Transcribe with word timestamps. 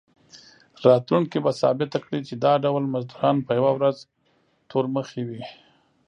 راتلونکي 0.85 1.37
به 1.45 1.51
ثابته 1.61 1.97
کړي 2.05 2.19
چې 2.27 2.33
دا 2.43 2.53
ډول 2.63 2.83
مزدوران 2.93 3.35
به 3.45 3.51
یوه 3.59 3.71
ورځ 3.77 3.97
تورمخي 4.69 5.23
وي. 5.29 5.43